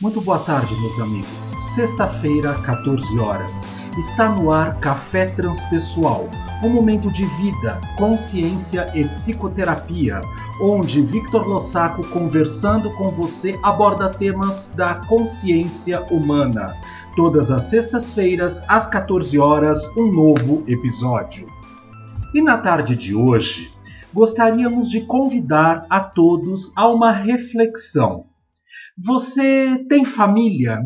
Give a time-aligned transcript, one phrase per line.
[0.00, 1.52] Muito boa tarde, meus amigos.
[1.74, 3.52] Sexta-feira, 14 horas.
[3.98, 6.26] Está no ar Café Transpessoal,
[6.64, 10.22] um momento de vida, consciência e psicoterapia,
[10.62, 16.74] onde Victor Lossaco, conversando com você, aborda temas da consciência humana.
[17.14, 21.46] Todas as sextas-feiras, às 14 horas, um novo episódio.
[22.32, 23.70] E na tarde de hoje,
[24.14, 28.29] gostaríamos de convidar a todos a uma reflexão.
[28.98, 30.82] Você tem família?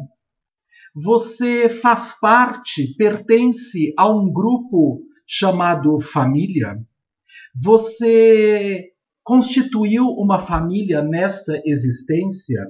[0.94, 6.76] Você faz parte, pertence a um grupo chamado família?
[7.62, 8.90] Você
[9.24, 12.60] constituiu uma família nesta existência?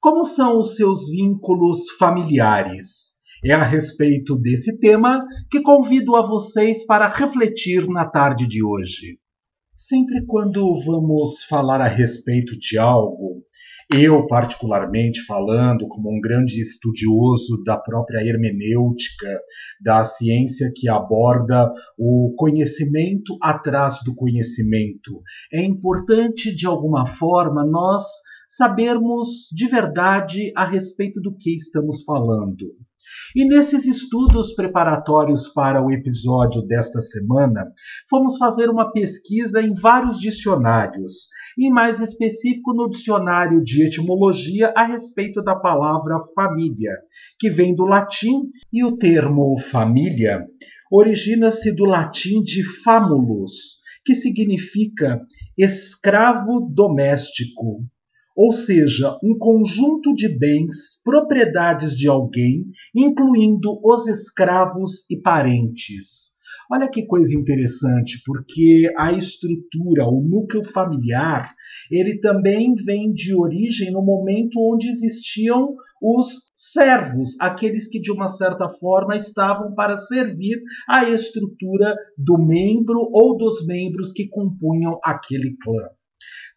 [0.00, 3.14] Como são os seus vínculos familiares?
[3.44, 9.18] É a respeito desse tema que convido a vocês para refletir na tarde de hoje.
[9.74, 13.42] Sempre quando vamos falar a respeito de algo,
[13.92, 19.40] eu, particularmente falando, como um grande estudioso da própria hermenêutica,
[19.80, 28.02] da ciência que aborda o conhecimento atrás do conhecimento, é importante, de alguma forma, nós
[28.48, 32.74] sabermos de verdade a respeito do que estamos falando.
[33.34, 37.72] E nesses estudos preparatórios para o episódio desta semana,
[38.08, 44.84] fomos fazer uma pesquisa em vários dicionários, e mais específico no dicionário de etimologia a
[44.84, 46.92] respeito da palavra família,
[47.38, 50.46] que vem do latim, e o termo família
[50.90, 55.20] origina-se do latim de famulus, que significa
[55.58, 57.84] escravo doméstico
[58.36, 66.36] ou seja, um conjunto de bens, propriedades de alguém, incluindo os escravos e parentes.
[66.70, 71.54] Olha que coisa interessante, porque a estrutura, o núcleo familiar,
[71.90, 76.26] ele também vem de origem no momento onde existiam os
[76.56, 83.36] servos, aqueles que de uma certa forma estavam para servir à estrutura do membro ou
[83.36, 85.88] dos membros que compunham aquele clã.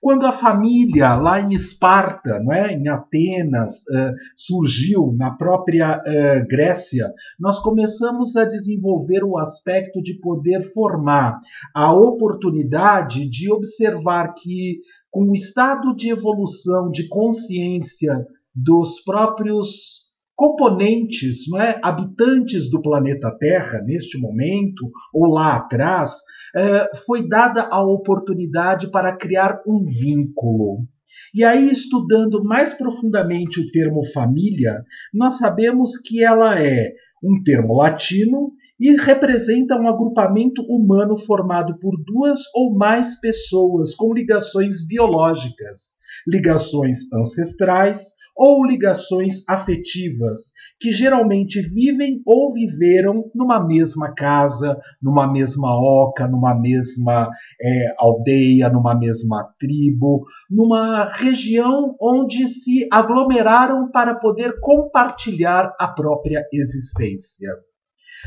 [0.02, 6.48] Quando a família lá em Esparta, não é, em Atenas, uh, surgiu na própria uh,
[6.48, 11.40] Grécia, nós começamos a desenvolver o aspecto de poder formar
[11.76, 14.80] a oportunidade de observar que,
[15.12, 18.26] com o estado de evolução de consciência
[18.56, 20.09] dos próprios
[20.40, 26.14] componentes, não é, habitantes do planeta Terra neste momento ou lá atrás,
[26.56, 30.88] é, foi dada a oportunidade para criar um vínculo.
[31.36, 34.82] E aí, estudando mais profundamente o termo família,
[35.14, 42.02] nós sabemos que ela é um termo latino e representa um agrupamento humano formado por
[42.02, 52.22] duas ou mais pessoas com ligações biológicas, ligações ancestrais, ou ligações afetivas que geralmente vivem
[52.26, 57.30] ou viveram numa mesma casa, numa mesma oca, numa mesma
[57.62, 66.42] é, aldeia, numa mesma tribo, numa região onde se aglomeraram para poder compartilhar a própria
[66.54, 67.50] existência.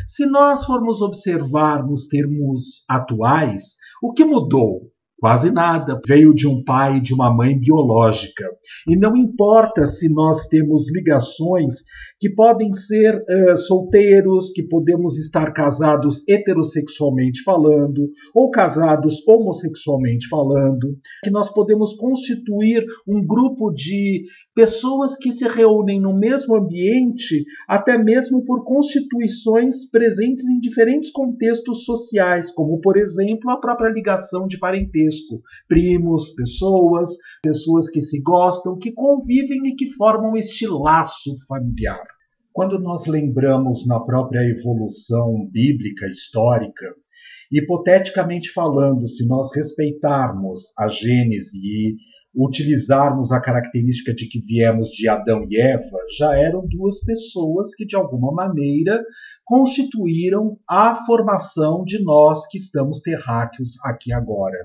[0.06, 4.90] Se nós formos observar nos termos atuais, o que mudou?
[5.22, 6.00] Quase nada.
[6.04, 8.44] Veio de um pai e de uma mãe biológica.
[8.88, 11.74] E não importa se nós temos ligações
[12.18, 20.96] que podem ser uh, solteiros, que podemos estar casados heterossexualmente falando, ou casados homossexualmente falando,
[21.22, 27.96] que nós podemos constituir um grupo de pessoas que se reúnem no mesmo ambiente, até
[27.96, 34.58] mesmo por constituições presentes em diferentes contextos sociais, como, por exemplo, a própria ligação de
[34.58, 35.11] parentesco,
[35.68, 37.10] primos, pessoas,
[37.42, 42.06] pessoas que se gostam, que convivem e que formam este laço familiar.
[42.52, 46.94] Quando nós lembramos na própria evolução bíblica histórica,
[47.50, 51.96] hipoteticamente falando, se nós respeitarmos a Gênese e
[52.34, 57.84] utilizarmos a característica de que viemos de Adão e Eva, já eram duas pessoas que,
[57.84, 59.04] de alguma maneira,
[59.44, 64.56] constituíram a formação de nós que estamos terráqueos aqui agora.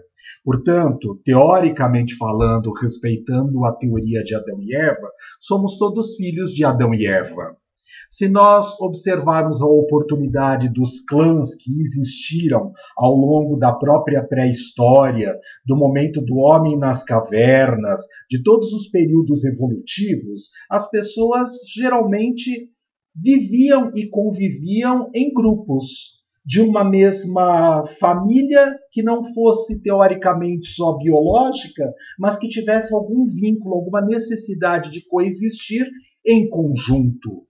[0.44, 5.10] Portanto, teoricamente falando, respeitando a teoria de Adão e Eva,
[5.40, 7.58] somos todos filhos de Adão e Eva.
[8.10, 15.36] Se nós observarmos a oportunidade dos clãs que existiram ao longo da própria pré-história,
[15.66, 22.70] do momento do homem nas cavernas, de todos os períodos evolutivos, as pessoas geralmente
[23.16, 31.94] viviam e conviviam em grupos de uma mesma família que não fosse teoricamente só biológica,
[32.18, 35.86] mas que tivesse algum vínculo, alguma necessidade de coexistir
[36.26, 37.46] em conjunto.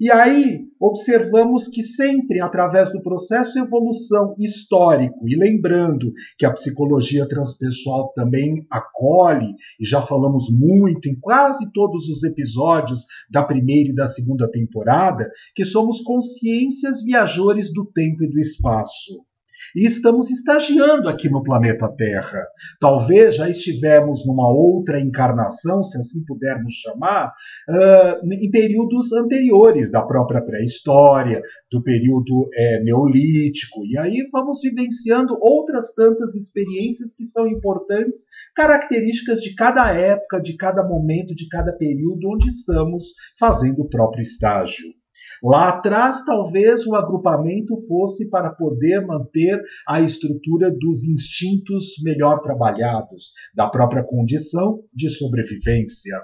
[0.00, 6.52] E aí observamos que sempre através do processo de evolução histórico, e lembrando que a
[6.52, 13.90] psicologia transpessoal também acolhe, e já falamos muito em quase todos os episódios da primeira
[13.90, 19.27] e da segunda temporada, que somos consciências viajores do tempo e do espaço.
[19.74, 22.46] E estamos estagiando aqui no planeta Terra.
[22.80, 27.32] Talvez já estivemos numa outra encarnação, se assim pudermos chamar,
[27.68, 31.40] uh, em períodos anteriores da própria pré-história,
[31.70, 33.84] do período é, neolítico.
[33.84, 40.56] E aí vamos vivenciando outras tantas experiências que são importantes, características de cada época, de
[40.56, 44.97] cada momento, de cada período onde estamos fazendo o próprio estágio.
[45.42, 53.32] Lá atrás, talvez o agrupamento fosse para poder manter a estrutura dos instintos melhor trabalhados,
[53.54, 56.16] da própria condição de sobrevivência.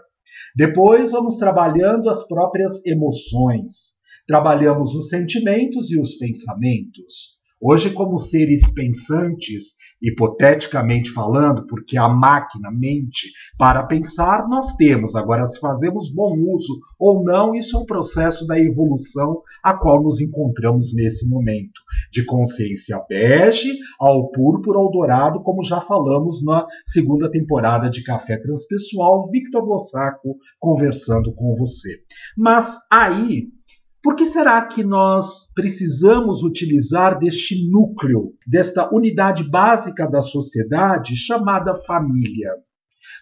[0.57, 3.95] Depois, vamos trabalhando as próprias emoções.
[4.27, 7.44] Trabalhamos os sentimentos e os pensamentos.
[7.67, 15.17] Hoje, como seres pensantes, hipoteticamente falando, porque a máquina, mente, para pensar nós temos.
[15.17, 20.03] Agora, se fazemos bom uso ou não, isso é um processo da evolução a qual
[20.03, 21.81] nos encontramos nesse momento.
[22.13, 28.37] De consciência bege ao púrpura ao dourado, como já falamos na segunda temporada de Café
[28.37, 32.01] Transpessoal, Victor Lossaco conversando com você.
[32.37, 33.55] Mas aí
[34.05, 41.75] por que será que nós precisamos utilizar deste núcleo, desta unidade básica da sociedade chamada
[41.75, 42.51] família?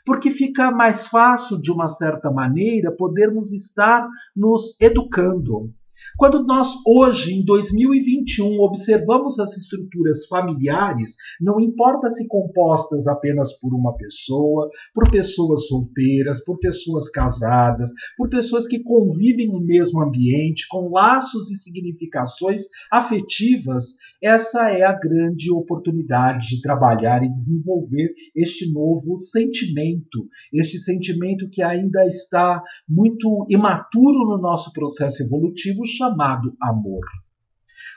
[0.05, 5.73] Porque fica mais fácil, de uma certa maneira, podermos estar nos educando,
[6.17, 13.75] quando nós hoje, em 2021, observamos as estruturas familiares, não importa se compostas apenas por
[13.75, 20.67] uma pessoa, por pessoas solteiras, por pessoas casadas, por pessoas que convivem no mesmo ambiente,
[20.69, 28.73] com laços e significações afetivas, essa é a grande oportunidade de trabalhar e desenvolver este
[28.73, 37.05] novo sentimento, este sentimento que ainda está muito imaturo no nosso processo evolutivo chamado amor.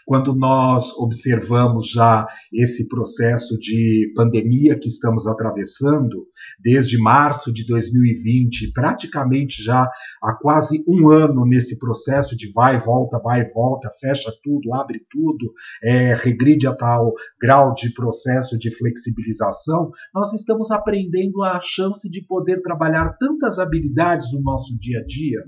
[0.05, 6.27] Quando nós observamos já esse processo de pandemia que estamos atravessando,
[6.59, 9.89] desde março de 2020, praticamente já
[10.21, 14.75] há quase um ano nesse processo de vai e volta, vai e volta, fecha tudo,
[14.75, 15.51] abre tudo,
[15.83, 17.11] é, regride a tal
[17.41, 24.31] grau de processo de flexibilização, nós estamos aprendendo a chance de poder trabalhar tantas habilidades
[24.31, 25.39] no nosso dia a dia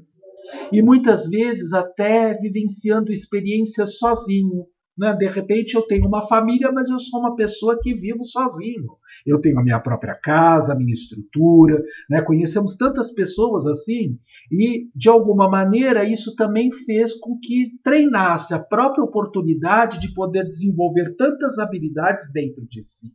[0.71, 4.65] e muitas vezes até vivenciando experiências sozinho.
[4.97, 5.13] Né?
[5.13, 8.97] De repente eu tenho uma família, mas eu sou uma pessoa que vivo sozinho.
[9.25, 11.81] Eu tenho a minha própria casa, a minha estrutura.
[12.09, 12.21] Né?
[12.21, 14.17] Conhecemos tantas pessoas assim,
[14.51, 20.45] e de alguma maneira isso também fez com que treinasse a própria oportunidade de poder
[20.45, 23.11] desenvolver tantas habilidades dentro de si.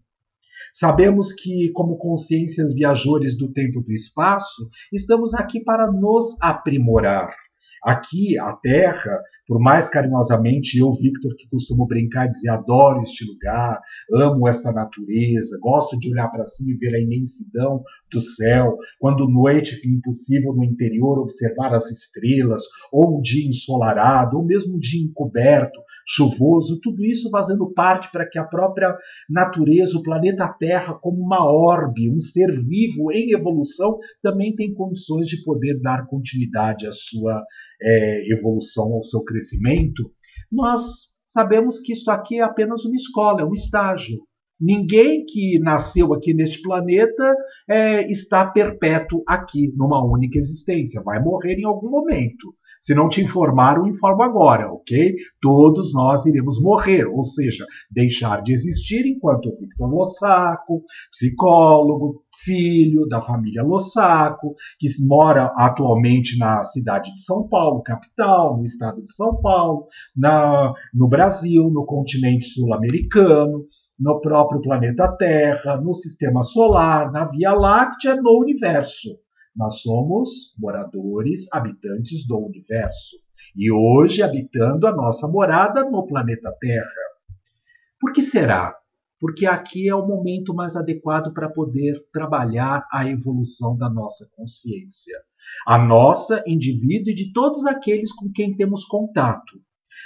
[0.72, 7.30] Sabemos que, como consciências viajores do tempo e do espaço, estamos aqui para nos aprimorar.
[7.84, 13.24] Aqui, a Terra, por mais carinhosamente eu, Victor, que costumo brincar e dizer adoro este
[13.24, 13.80] lugar,
[14.14, 19.28] amo esta natureza, gosto de olhar para cima e ver a imensidão do céu, quando
[19.28, 22.62] noite fica impossível no interior observar as estrelas,
[22.92, 28.28] ou um dia ensolarado, ou mesmo um dia encoberto, chuvoso, tudo isso fazendo parte para
[28.28, 28.96] que a própria
[29.28, 35.26] natureza, o planeta Terra, como uma orbe, um ser vivo em evolução, também tem condições
[35.26, 37.42] de poder dar continuidade à sua
[37.80, 40.10] é, evolução, ao seu crescimento,
[40.50, 40.82] nós
[41.26, 44.18] sabemos que isto aqui é apenas uma escola, é um estágio.
[44.60, 47.34] Ninguém que nasceu aqui neste planeta
[47.68, 51.02] é, está perpétuo aqui, numa única existência.
[51.02, 52.54] Vai morrer em algum momento.
[52.78, 55.14] Se não te informaram, informo agora, ok?
[55.40, 63.20] Todos nós iremos morrer, ou seja, deixar de existir enquanto Victor Lossaco, psicólogo, filho da
[63.20, 69.40] família Lossaco, que mora atualmente na cidade de São Paulo, capital, no estado de São
[69.40, 73.66] Paulo, na, no Brasil, no continente sul-americano,
[73.98, 79.08] no próprio planeta Terra, no sistema solar, na Via Láctea, no universo.
[79.54, 83.16] Nós somos moradores, habitantes do universo.
[83.56, 87.02] E hoje habitando a nossa morada no planeta Terra.
[88.00, 88.74] Por que será?
[89.22, 95.16] Porque aqui é o momento mais adequado para poder trabalhar a evolução da nossa consciência,
[95.64, 99.60] a nossa indivíduo e de todos aqueles com quem temos contato.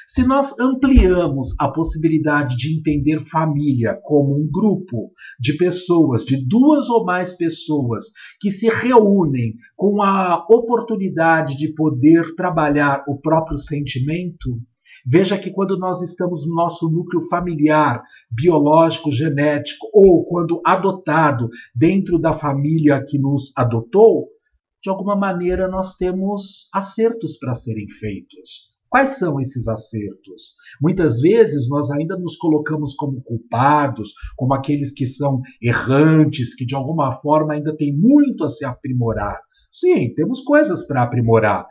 [0.07, 6.91] Se nós ampliamos a possibilidade de entender família como um grupo de pessoas, de duas
[6.91, 8.05] ou mais pessoas
[8.39, 14.61] que se reúnem com a oportunidade de poder trabalhar o próprio sentimento,
[15.07, 22.19] Veja que quando nós estamos no nosso núcleo familiar, biológico, genético, ou quando adotado dentro
[22.19, 24.29] da família que nos adotou,
[24.83, 28.77] de alguma maneira nós temos acertos para serem feitos.
[28.89, 30.55] Quais são esses acertos?
[30.81, 36.75] Muitas vezes nós ainda nos colocamos como culpados, como aqueles que são errantes, que de
[36.75, 39.39] alguma forma ainda tem muito a se aprimorar.
[39.71, 41.67] Sim, temos coisas para aprimorar,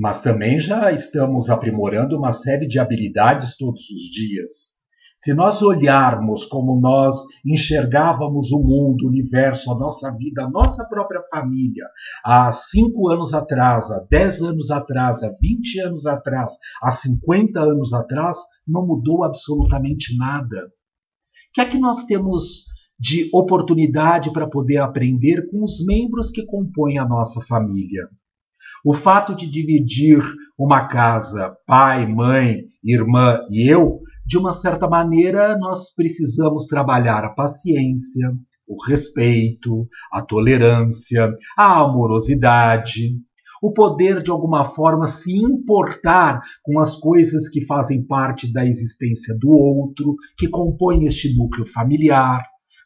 [0.00, 4.80] mas também já estamos aprimorando uma série de habilidades todos os dias.
[5.14, 7.14] Se nós olharmos como nós
[7.44, 11.84] enxergávamos o mundo, o universo, a nossa vida, a nossa própria família,
[12.24, 17.92] há cinco anos atrás, há dez anos atrás, há vinte anos atrás, há cinquenta anos
[17.92, 20.64] atrás, não mudou absolutamente nada.
[20.64, 22.64] O que é que nós temos
[22.98, 28.08] de oportunidade para poder aprender com os membros que compõem a nossa família?
[28.84, 30.22] O fato de dividir
[30.58, 37.34] uma casa, pai, mãe, irmã e eu, de uma certa maneira, nós precisamos trabalhar a
[37.34, 38.30] paciência,
[38.66, 43.16] o respeito, a tolerância, a amorosidade,
[43.62, 49.36] o poder de alguma forma se importar com as coisas que fazem parte da existência
[49.38, 52.42] do outro, que compõem este núcleo familiar.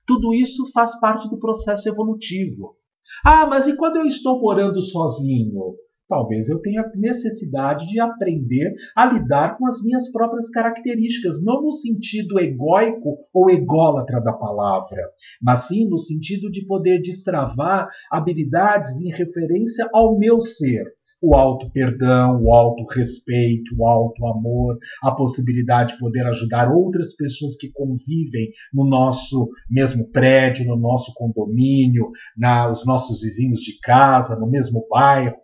[0.07, 2.77] Tudo isso faz parte do processo evolutivo.
[3.25, 5.75] Ah, mas e quando eu estou morando sozinho?
[6.07, 11.73] Talvez eu tenha necessidade de aprender a lidar com as minhas próprias características, não no
[11.73, 15.01] sentido egóico ou ególatra da palavra,
[15.41, 20.85] mas sim no sentido de poder destravar habilidades em referência ao meu ser
[21.25, 27.15] o alto perdão, o alto respeito, o alto amor, a possibilidade de poder ajudar outras
[27.17, 34.37] pessoas que convivem no nosso mesmo prédio, no nosso condomínio, nos nossos vizinhos de casa,
[34.37, 35.37] no mesmo bairro.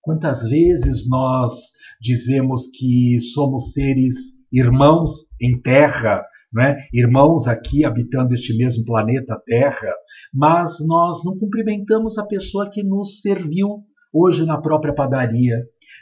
[0.00, 1.52] Quantas vezes nós
[2.00, 6.76] dizemos que somos seres irmãos em terra, né?
[6.92, 9.92] irmãos aqui habitando este mesmo planeta Terra,
[10.32, 15.56] mas nós não cumprimentamos a pessoa que nos serviu hoje na própria padaria.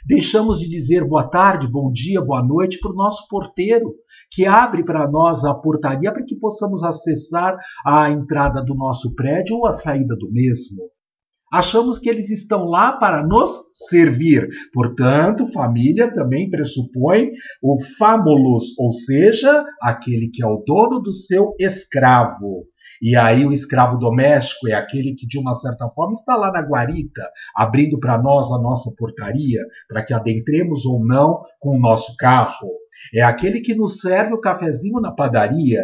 [0.05, 3.93] Deixamos de dizer boa tarde, bom dia, boa noite para o nosso porteiro,
[4.31, 9.57] que abre para nós a portaria para que possamos acessar a entrada do nosso prédio
[9.57, 10.91] ou a saída do mesmo.
[11.51, 14.47] Achamos que eles estão lá para nos servir.
[14.71, 21.53] Portanto, família também pressupõe o famulus, ou seja, aquele que é o dono do seu
[21.59, 22.67] escravo.
[23.01, 26.61] E aí o escravo doméstico é aquele que de uma certa forma está lá na
[26.61, 32.15] guarita, abrindo para nós a nossa portaria, para que adentremos ou não com o nosso
[32.17, 32.69] carro.
[33.13, 35.81] É aquele que nos serve o cafezinho na padaria,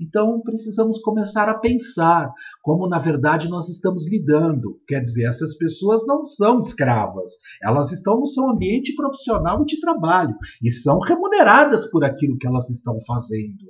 [0.00, 4.80] então precisamos começar a pensar como na verdade nós estamos lidando.
[4.88, 7.30] Quer dizer, essas pessoas não são escravas,
[7.62, 12.70] elas estão no seu ambiente profissional de trabalho e são remuneradas por aquilo que elas
[12.70, 13.66] estão fazendo.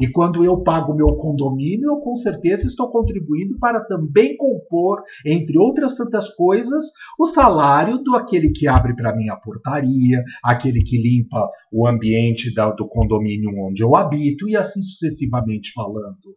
[0.00, 5.58] E quando eu pago meu condomínio, eu com certeza estou contribuindo para também compor, entre
[5.58, 6.84] outras tantas coisas,
[7.18, 12.52] o salário do aquele que abre para mim a portaria, aquele que limpa o ambiente
[12.54, 16.36] do condomínio onde eu habito e assim sucessivamente falando.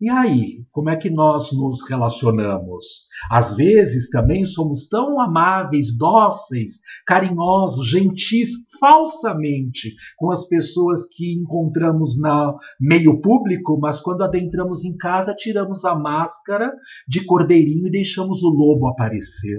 [0.00, 3.08] E aí, como é que nós nos relacionamos?
[3.28, 12.16] Às vezes também somos tão amáveis, dóceis, carinhosos, gentis, falsamente com as pessoas que encontramos
[12.16, 16.72] no meio público, mas quando adentramos em casa, tiramos a máscara
[17.08, 19.58] de cordeirinho e deixamos o lobo aparecer.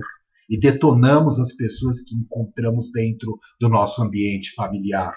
[0.49, 5.13] E detonamos as pessoas que encontramos dentro do nosso ambiente familiar.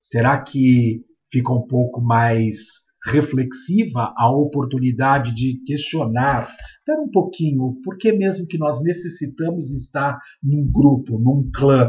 [0.00, 6.54] Será que fica um pouco mais reflexiva a oportunidade de questionar.
[6.88, 11.88] Um pouquinho, por que mesmo que nós necessitamos estar num grupo, num clã?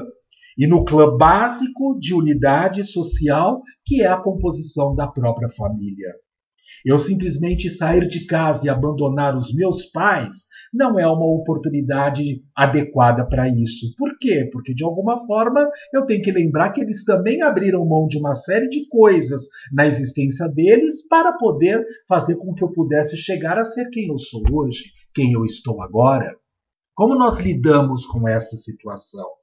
[0.58, 6.13] E no clã básico de unidade social, que é a composição da própria família.
[6.85, 10.35] Eu simplesmente sair de casa e abandonar os meus pais
[10.73, 13.93] não é uma oportunidade adequada para isso.
[13.97, 14.49] Por quê?
[14.51, 18.35] Porque de alguma forma eu tenho que lembrar que eles também abriram mão de uma
[18.35, 23.63] série de coisas na existência deles para poder fazer com que eu pudesse chegar a
[23.63, 26.35] ser quem eu sou hoje, quem eu estou agora.
[26.93, 29.40] Como nós lidamos com essa situação?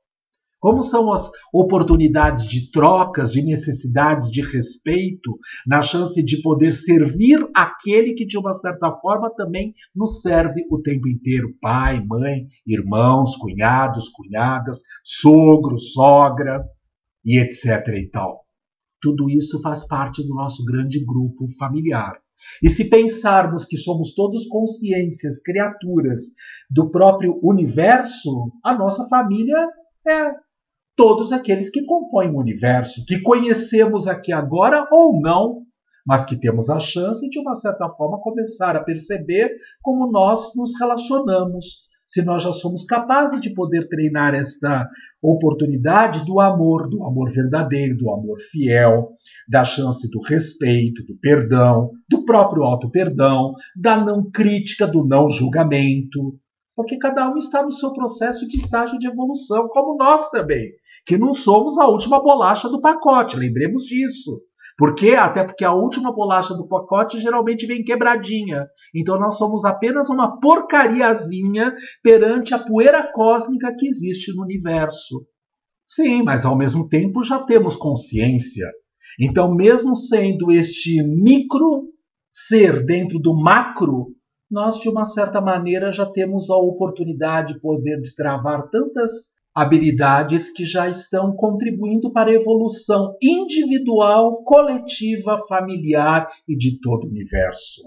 [0.61, 7.49] Como são as oportunidades de trocas, de necessidades de respeito, na chance de poder servir
[7.55, 13.37] aquele que, de uma certa forma, também nos serve o tempo inteiro: pai, mãe, irmãos,
[13.37, 16.65] cunhados, cunhadas, sogro, sogra.
[17.25, 18.45] e etc e tal.
[19.01, 22.19] Tudo isso faz parte do nosso grande grupo familiar.
[22.63, 26.21] E se pensarmos que somos todos consciências, criaturas
[26.71, 29.57] do próprio universo, a nossa família
[30.07, 30.48] é
[30.99, 35.63] todos aqueles que compõem o universo, que conhecemos aqui agora ou não,
[36.05, 39.49] mas que temos a chance de, uma certa forma, começar a perceber
[39.81, 44.89] como nós nos relacionamos se nós já somos capazes de poder treinar esta
[45.23, 49.11] oportunidade do amor, do amor verdadeiro, do amor fiel,
[49.47, 56.41] da chance do respeito, do perdão, do próprio auto-perdão, da não crítica, do não julgamento,
[56.79, 60.71] porque cada um está no seu processo de estágio de evolução, como nós também,
[61.05, 64.41] que não somos a última bolacha do pacote, lembremos disso.
[64.77, 65.17] Por quê?
[65.17, 68.65] Até porque a última bolacha do pacote geralmente vem quebradinha.
[68.95, 75.27] Então nós somos apenas uma porcariazinha perante a poeira cósmica que existe no universo.
[75.85, 78.71] Sim, mas ao mesmo tempo já temos consciência.
[79.19, 81.89] Então, mesmo sendo este micro
[82.33, 84.15] ser dentro do macro,
[84.51, 90.65] nós de uma certa maneira já temos a oportunidade de poder destravar tantas habilidades que
[90.65, 97.83] já estão contribuindo para a evolução individual, coletiva, familiar e de todo o universo.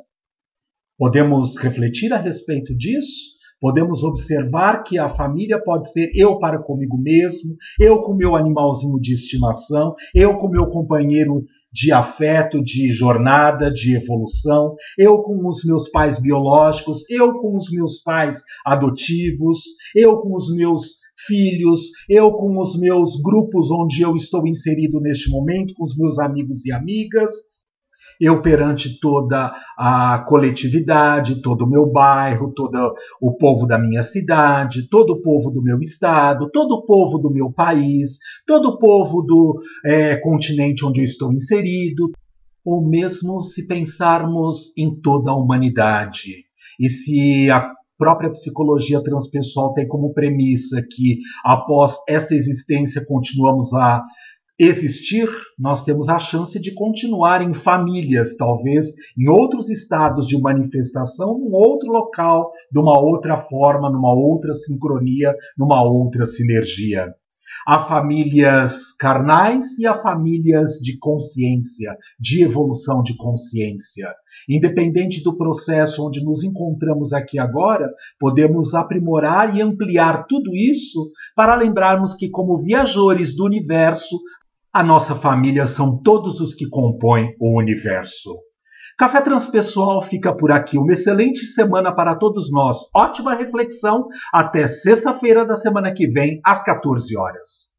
[0.98, 3.40] Podemos refletir a respeito disso?
[3.60, 9.00] Podemos observar que a família pode ser eu para comigo mesmo, eu com meu animalzinho
[9.00, 15.64] de estimação, eu com meu companheiro de afeto, de jornada, de evolução, eu com os
[15.64, 19.60] meus pais biológicos, eu com os meus pais adotivos,
[19.96, 25.30] eu com os meus filhos, eu com os meus grupos onde eu estou inserido neste
[25.30, 27.32] momento, com os meus amigos e amigas,
[28.22, 34.88] eu perante toda a coletividade, todo o meu bairro, todo o povo da minha cidade,
[34.88, 39.24] todo o povo do meu estado, todo o povo do meu país, todo o povo
[39.24, 42.12] do é, continente onde eu estou inserido,
[42.64, 46.46] ou mesmo se pensarmos em toda a humanidade.
[46.80, 54.04] E se a própria psicologia transpessoal tem como premissa que após esta existência continuamos a
[54.64, 61.38] existir, nós temos a chance de continuar em famílias, talvez em outros estados de manifestação,
[61.38, 67.14] num outro local, de uma outra forma, numa outra sincronia, numa outra sinergia.
[67.68, 74.12] Há famílias carnais e há famílias de consciência, de evolução de consciência.
[74.50, 81.56] Independente do processo onde nos encontramos aqui agora, podemos aprimorar e ampliar tudo isso para
[81.56, 84.18] lembrarmos que, como viajores do universo,
[84.74, 88.40] a nossa família são todos os que compõem o universo.
[88.98, 90.78] Café Transpessoal fica por aqui.
[90.78, 92.78] Uma excelente semana para todos nós.
[92.96, 94.08] Ótima reflexão.
[94.34, 97.71] Até sexta-feira da semana que vem, às 14 horas.